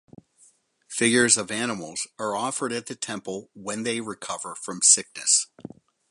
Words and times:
Figures 0.87 1.37
of 1.37 1.51
animals 1.51 2.07
are 2.17 2.35
offered 2.35 2.71
at 2.73 2.87
the 2.87 2.95
temple 2.95 3.51
when 3.53 3.83
they 3.83 4.01
recover 4.01 4.55
from 4.55 4.81
sickness. 4.81 5.45